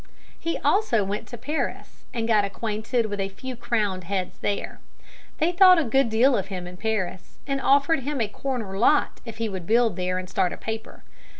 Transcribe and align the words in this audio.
He 0.39 0.57
also 0.57 1.03
went 1.03 1.27
to 1.27 1.37
Paris, 1.37 2.05
and 2.11 2.27
got 2.27 2.43
acquainted 2.43 3.05
with 3.05 3.19
a 3.19 3.29
few 3.29 3.55
crowned 3.55 4.05
heads 4.05 4.39
there. 4.39 4.79
They 5.37 5.51
thought 5.51 5.77
a 5.77 5.83
good 5.83 6.09
deal 6.09 6.35
of 6.35 6.47
him 6.47 6.65
in 6.65 6.77
Paris, 6.77 7.37
and 7.45 7.61
offered 7.61 7.99
him 7.99 8.19
a 8.19 8.27
corner 8.27 8.79
lot 8.79 9.21
if 9.25 9.37
he 9.37 9.47
would 9.47 9.67
build 9.67 9.97
there 9.97 10.17
and 10.17 10.27
start 10.27 10.53
a 10.53 10.57
paper. 10.57 11.03